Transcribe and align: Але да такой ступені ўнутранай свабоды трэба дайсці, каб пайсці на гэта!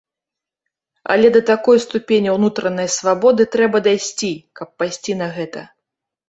Але 1.15 1.27
да 1.35 1.41
такой 1.51 1.77
ступені 1.85 2.29
ўнутранай 2.37 2.89
свабоды 2.95 3.47
трэба 3.57 3.83
дайсці, 3.89 4.31
каб 4.63 4.67
пайсці 4.81 5.13
на 5.23 5.27
гэта! 5.39 5.61